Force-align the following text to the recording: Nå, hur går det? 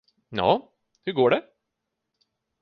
Nå, 0.37 0.73
hur 1.05 1.13
går 1.13 1.29
det? 1.29 1.41